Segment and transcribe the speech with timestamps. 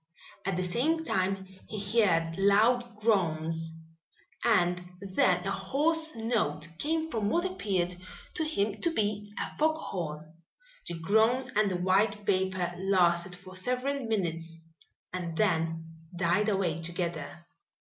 [0.45, 3.71] At the same time he heard loud groans
[4.43, 7.97] and then a hoarse note coming from what appeared
[8.33, 10.37] to him to be a fog horn.
[10.87, 14.57] The groans and the white vapor lasted for several minutes
[15.13, 17.45] and then died away together.